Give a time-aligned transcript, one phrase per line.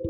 [0.00, 0.06] は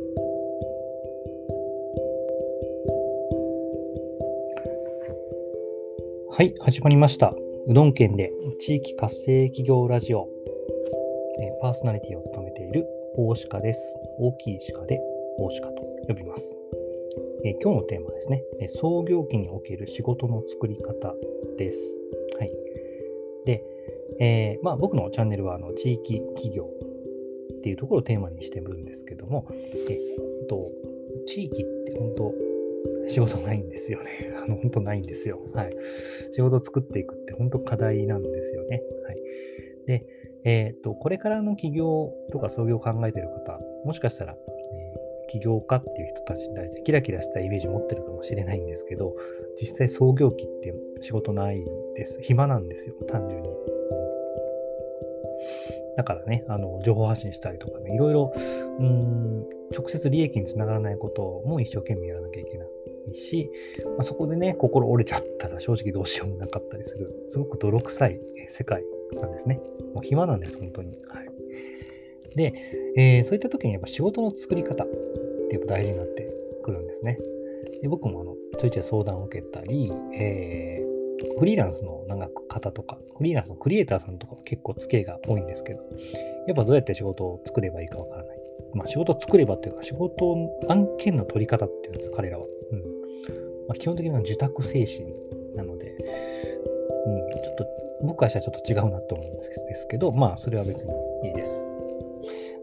[6.43, 7.35] い、始まりました。
[7.67, 8.31] うどん県で
[8.61, 10.29] 地域活性企業ラジオ。
[11.41, 12.85] えパーソナリティを務めている
[13.17, 13.97] 大鹿です。
[14.19, 15.01] 大きい鹿で
[15.39, 16.59] 大鹿と呼びます。
[17.45, 21.15] え今日のテーマですね、創業期における仕事の作り方
[21.57, 21.99] です。
[22.39, 22.53] はい。
[23.47, 23.65] で、
[24.21, 26.69] えー、まあ、僕のチャンネルはあの地域企業
[27.53, 29.47] っていうところをテーマにしてるんですけども、
[29.89, 29.99] え
[30.45, 30.71] っと、
[31.27, 32.35] 地域って本当
[33.09, 34.11] 仕事ないんですよね。
[34.45, 35.41] あの、本当ないんですよ。
[35.53, 35.77] はい。
[36.33, 38.83] 仕事を作っていくって本当課題なんですよね。
[39.05, 39.23] はい。
[39.87, 40.07] で、
[40.45, 44.37] えっ、と、これからの起業とか創業を考えてる方、もしかしたら、
[44.73, 44.95] え、
[45.31, 49.15] 起業家っていう人たちに対してキラキラしたイメージ持ってるかもしれないんですけど、
[49.61, 51.65] 実際創業期って仕事ない
[51.97, 52.19] です。
[52.23, 53.49] 暇なんですよ、単純に。
[55.99, 58.33] だからね、あの情報発信したりとかね、いろいろ、
[58.79, 59.41] うん、
[59.77, 63.51] 直接利益につながらないことも一生懸命やらなきゃいけないし、
[63.85, 68.85] まあ、そこでね、心折れちゃったら正直どうしようもなかったりする、すごく泥臭い世界
[69.21, 69.61] なんですね。
[69.93, 70.93] もう暇なんです、本当に。
[71.09, 72.55] はい、で、
[72.97, 74.87] えー、そういった時にやっぱ仕事の作り方っ
[75.49, 77.19] てやっぱ大事になってくるんですね。
[77.83, 80.98] で僕もあのちょいちょい相談を受けたり、えー、
[81.39, 85.83] フリーランスの長く方とか、フリーランスのクリエイターさんとかも結構付けが多いんですけど、
[86.47, 88.39] やっぱどうやって仕事を作ればいいかわからない。
[88.75, 90.37] まあ仕事を作ればっていうか、仕事、
[90.69, 92.45] 案件の取り方っていうんですよ、彼らは。
[92.73, 92.79] うん。
[93.69, 95.13] まあ、基本的には受託精神
[95.57, 95.91] なので、
[97.07, 97.67] うん、ちょっと
[98.03, 100.93] 僕からしたらちょっと違うなと思うんですけど、まあ、それは別に
[101.25, 101.67] いいです。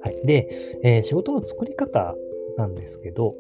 [0.01, 0.25] はい。
[0.25, 0.49] で、
[0.83, 2.15] えー、仕事の作り方
[2.57, 3.35] なんですけど、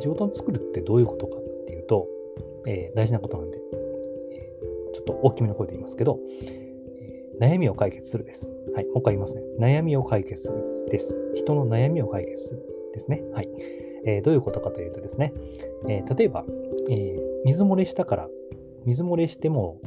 [0.00, 2.08] 仕事を作るってどういうことかっていうと、
[2.66, 3.58] えー、大事なことなんで、
[5.04, 6.18] っと大きめの声で言いますけど、
[7.40, 8.56] 悩みを解決するです。
[8.74, 8.86] はい。
[8.86, 9.42] もう一回言いますね。
[9.60, 11.32] 悩みを解決するです。
[11.34, 13.22] 人の悩みを解決するですね。
[13.32, 13.48] はい。
[14.06, 15.32] えー、どういうことかというとですね、
[15.88, 16.44] えー、例えば、
[16.90, 18.28] えー、水漏れしたから、
[18.84, 19.80] 水漏れしても、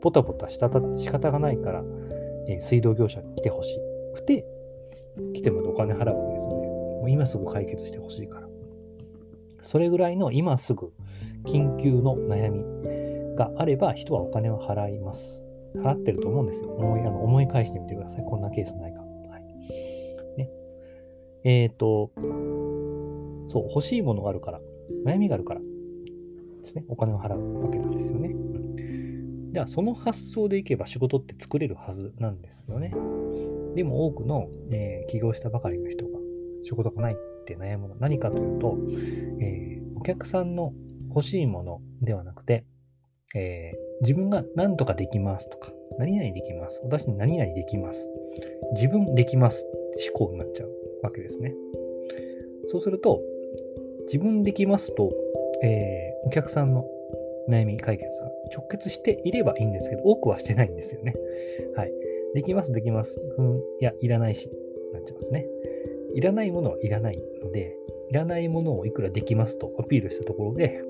[0.00, 1.84] ポタポタしたた仕方がないから、
[2.48, 3.78] え水道業者に来てほし
[4.14, 4.46] くて、
[5.34, 6.66] 来てもお金払うわけですよね。
[6.66, 8.48] もう今すぐ解決してほしいから。
[9.62, 10.92] それぐらいの今すぐ
[11.44, 12.64] 緊急の悩み
[13.36, 15.46] があれば人はお金を払います。
[15.76, 16.70] 払ってると思うんですよ。
[16.70, 18.24] 思いあの思い返してみてください。
[18.24, 19.00] こんなケースないか。
[19.00, 20.50] はい、ね、
[21.44, 22.10] えっ、ー、と、
[23.48, 24.60] そう、欲しいものがあるから、
[25.04, 28.34] 悩みがあるからですね、お金を払うわけなんですよね。
[29.52, 32.92] じゃあ、その発想でいけば仕事って作れるはずなんですよね。
[33.74, 36.18] でも多くの、えー、起業したばかりの人が
[36.62, 38.78] 仕事がないって悩むのは何かというと、
[39.40, 40.72] えー、お客さんの
[41.08, 42.64] 欲しいものではなくて、
[43.36, 46.80] えー、自分が何とかできますとか、何々できます。
[46.82, 48.08] 私に何々できます。
[48.72, 50.70] 自分できますって思考になっちゃう
[51.02, 51.54] わけですね。
[52.68, 53.22] そうすると、
[54.06, 55.12] 自分できますと、
[55.62, 56.86] えー、お客さんの
[57.48, 61.14] 悩み解決が直結していればいいんですけど、多くはしてないんですよね。
[61.76, 61.92] はい。
[62.34, 63.20] できます、できます。
[63.38, 64.50] うん、いや、いらないし、
[64.92, 65.46] なっちゃいますね。
[66.14, 67.76] いらないものはいらないので、
[68.10, 70.82] いらないものをいくらできますとアピールしたところで、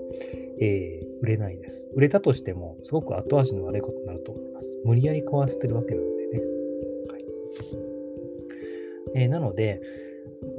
[0.61, 1.89] えー、売れないです。
[1.95, 4.79] 売れたとしても、すごく後味の悪いことになると思います。
[4.85, 6.39] 無理やり買わせてるわけなんでね。
[7.09, 7.25] はい
[9.15, 9.81] えー、なので、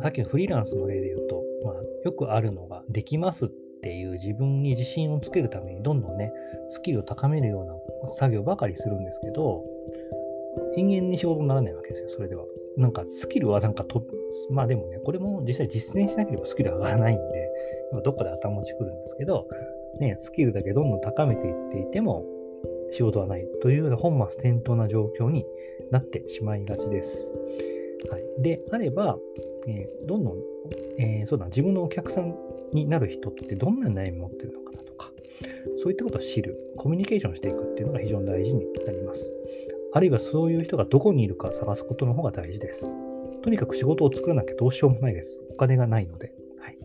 [0.02, 3.50] さっきのフリーランスの例で言うと、まあ、よくあるのが、できますっ
[3.82, 6.32] ていう自分に自信をつけるために、どんどんね、
[6.68, 9.64] スキルを高めるような作業ばかりするんですけど、
[10.76, 12.46] 延々に仕事にならないわけですよ、それでは。
[12.78, 14.04] なんかスキルはなんかと、
[14.52, 17.52] まあでもね、これも実際実践しなければスキル上がらないんで、
[18.04, 19.48] どっかで頭持ちくるんですけど、
[20.00, 22.26] ね、スキルだけどんどん高めていっていても、
[22.92, 25.46] 仕事はないというような本末転倒な状況に
[25.92, 27.32] なってしまいがちです。
[28.10, 29.18] はい、であれば、
[29.68, 30.36] えー、どんどん、
[30.98, 32.36] えー、そうだ、自分のお客さん
[32.74, 35.12] になる人ってどんな悩み持ってるのかなとか、
[35.78, 39.34] そういったことを知る、コミュニケーションしていくっていうのが非常に大事になります。
[39.94, 42.94] あるいはそういう人がどこにいるか探すことの方が大事です。
[43.42, 45.42] とにかく仕事を作らなきゃどうしようもないです。
[45.50, 46.34] お金がないので。
[46.60, 46.78] はい、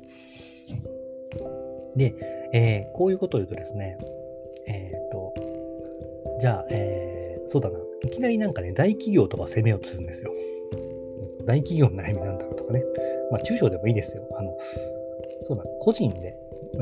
[1.96, 2.14] で、
[2.52, 3.98] えー、こういうことを言うとですね、
[4.66, 5.34] えっ、と、
[6.40, 10.32] じゃあ、えー、そうだな、いきなりなんかね、大企業とか攻めようとするんですよ。
[11.46, 12.82] 大企業の悩みなんだろうとかね。
[13.30, 14.28] まあ、中小でもいいですよ。
[14.38, 14.56] あの、
[15.46, 16.36] そうだ、個人で、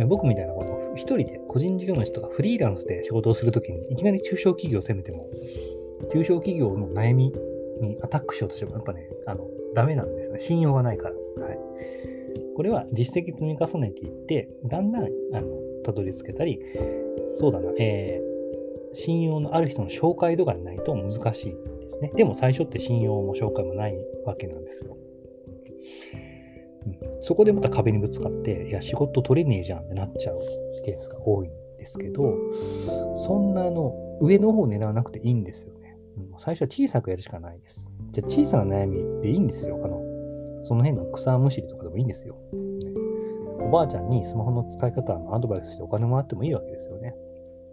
[0.06, 5.28] 僕みたいなこの一人で個人事業主とかフリーランスで仕事をするときにいきなり中小企業を責めても、
[6.12, 7.32] 中小企業の悩み
[7.80, 10.38] にアタックしようとしてもやっぱね、あの、ダメなんですね。
[10.38, 11.44] 信用がないから。
[11.44, 11.58] はい。
[12.60, 15.46] これは実績積み重ねていって、だんだん、あの、
[15.82, 16.60] たどり着けたり、
[17.38, 22.12] そうだな、えー、信用のある人の紹介とかにないと難しいですね。
[22.14, 23.96] でも最初って信用も紹介もない
[24.26, 24.94] わけなんですよ。
[26.84, 30.38] うん、そこでまた壁にぶつかって、いや、仕事取れねえじゃんってなっちゃう
[30.84, 32.36] ケースが多いんですけど、
[33.14, 35.96] そんなの、上の方を狙わなくていいんですよね。
[36.18, 37.90] うん、最初は小さくやるしかないです。
[38.10, 39.80] じゃあ小さな悩みでいいんですよ。
[39.82, 40.02] あの、
[40.62, 42.36] その辺の草むしりとかでもいいんですよ。
[42.52, 42.92] ね、
[43.66, 47.14] おばあちゃんにスマホの使い方のアドバイスしてお金もらってもいいわけですよね。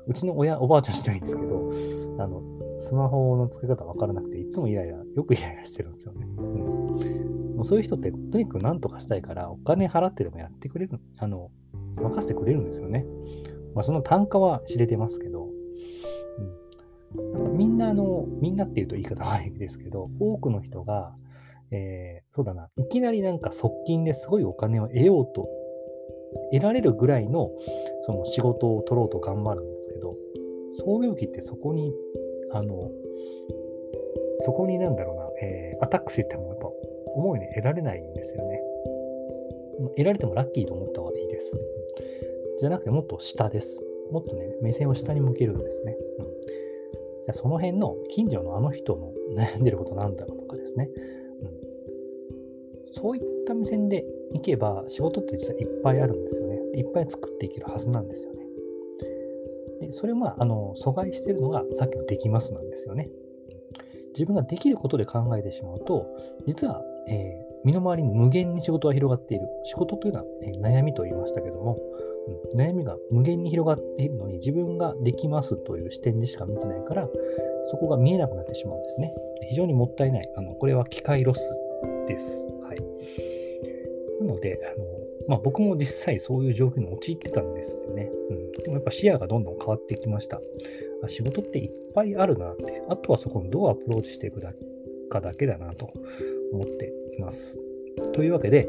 [0.08, 1.72] うちの親、おばあちゃんしないんですけど、
[2.18, 2.42] あの、
[2.78, 6.26] スマホの使い方わからなくて、いつもイライラ、よくイライラしてるんですよね。
[6.38, 11.52] うん、もうそういう人って、とにかく何とかしたいから、お金払ってでもやってくれる、あの、
[11.98, 13.06] 任せてくれるんですよね。
[13.76, 15.50] まあ、その単価は知れてますけど、
[17.18, 21.14] うん、なんかみんな、あの、みんなっていうと言い方悪いですけど、多くの人が、
[21.72, 25.50] えー、そうだな、いきなりなんか側近ですごいお金を得ようと、
[26.52, 27.52] 得られるぐらいの
[28.06, 30.16] その仕事を取ろうと頑張るんですけど、
[30.86, 31.94] 創業期ってそこに、
[32.52, 32.92] あの、
[34.42, 36.68] そこになんだろうな、えー、アタックしててもやっぱ
[37.16, 38.62] 思うように得られないんですよね。
[39.96, 41.60] 得られてもラッキーと思った方がいいです。
[42.60, 43.84] じゃなくてもっと下です。
[44.12, 45.98] もっとね、目線を下に向けるんですね。
[46.20, 50.90] うん、じゃあその辺の近所のあの人の悩んでることなんだろうとかですね。
[52.98, 54.04] そういった目線で
[54.34, 56.58] いけば仕事って実はいっぱいあるんですよね。
[56.76, 58.46] いっぱい作っていけるはずなんですよね。
[59.82, 63.10] でそれはあの阻害してるのがさっきのできますなんですよね。
[64.14, 66.08] 自分ができることで考えてしまうと、
[66.48, 69.48] 実は、えー、身の回りに無限に仕事が広がっている。
[69.64, 71.78] 仕事というのは、えー、悩みと言いましたけども、
[72.54, 77.08] うん、悩みが無限に広がっているのに自分ができますという視点でしか見てないから、
[77.68, 79.14] そこが見えなくなってしまうんですね。
[79.50, 80.30] 非常にもったいない。
[80.36, 81.40] あのこれは機械ロス
[82.08, 82.57] です。
[82.78, 84.26] い。
[84.26, 84.86] なので、あの
[85.28, 88.10] まあ、僕も実際そういう状況に陥ってたんですよね。
[88.30, 90.42] うん、でもやっぱ視野がどんどん変わってきました。
[91.04, 94.42] あ仕事っていっぱいあるなって、あとはそこにどうアプローチしていく
[95.10, 95.92] かだけだなと
[96.54, 97.60] 思っています。
[98.14, 98.68] というわけで、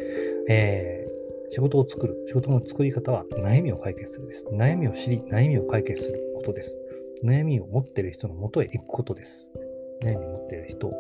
[0.49, 4.47] えー、仕事を作る、仕事の作り方は悩みを解決するです。
[4.53, 6.81] 悩みを知り、悩みを解決することです。
[7.25, 9.53] 悩みを持っている人のもとへ行くことです。
[10.03, 10.93] 悩みを持っている人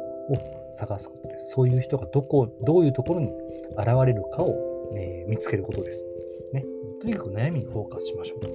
[0.72, 1.50] 探すことです。
[1.50, 3.28] そういう人がどこ、どういうところに
[3.76, 6.04] 現れるかをえー、見つけることです。
[6.52, 6.64] ね。
[7.00, 8.48] とにかく悩みにフォーカスしましょうと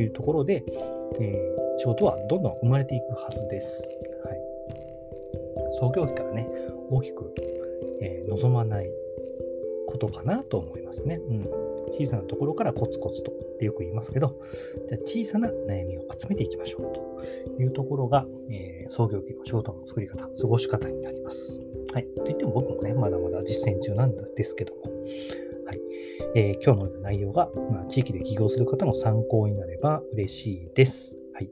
[0.00, 0.64] いうところで、
[1.20, 3.86] えー、仕事はどんどん生まれていくはずです。
[4.24, 4.38] はい、
[5.78, 6.48] 創業期からね、
[6.90, 7.34] 大きく、
[8.00, 8.90] えー、望まない
[9.86, 11.20] ことかなと思いますね。
[11.28, 11.67] うん。
[11.88, 14.40] 小さなところからコツコツとってよく言いますけど、
[14.88, 21.60] じゃ小さな悩みを集めていきましょうというところが、えー、創業期の仕事の作り方、過ごし方になります。
[21.92, 22.06] はい。
[22.16, 24.82] といっても僕もね、まだまだ実践中なんですけども、
[25.66, 25.80] はい
[26.34, 31.16] えー、今日の内容が、まあ、地域で起業する方の参考になれば嬉しいです。
[31.34, 31.50] はい、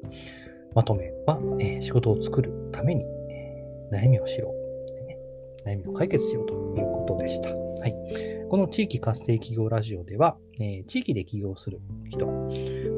[0.74, 4.52] まとめは、えー、仕事を作るために、えー、悩みをしろ、
[5.06, 5.18] ね、
[5.64, 6.60] 悩みを解決しようという
[6.92, 7.65] ことでした。
[7.86, 7.94] はい、
[8.50, 11.78] この地域活性企業ラジオでは、え地域で起業する
[12.10, 12.26] 人、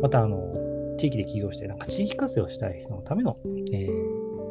[0.01, 3.37] またあの地域で起業してなんか地域活性をしたい人のための、
[3.71, 3.87] え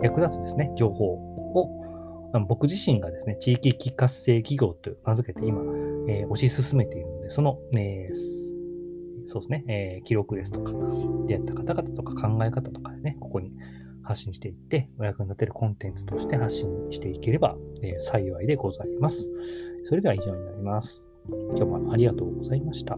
[0.04, 5.60] 役立つですね、情報を僕自身がですね、地域活性企業と名付けて今、
[6.08, 8.12] えー、推し進めているので、その、え、
[9.26, 10.72] そうですね、え、記録ですとか、
[11.26, 13.54] 出会った方々とか考え方とかね、ここに
[14.08, 19.30] 発信していって、お役に立てるコンテンツとして発信していければ、え幸いでございます。
[19.84, 21.10] それでは以上になります。
[21.30, 22.98] 今日もありがとうございました。